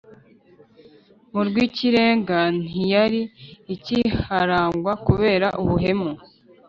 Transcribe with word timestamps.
mu 1.33 1.41
rw’Ikirenga 1.47 2.39
ntiyari 2.63 3.21
ikiharangwa 3.75 4.91
kubera 5.05 5.47
ubuhemu 5.61 6.09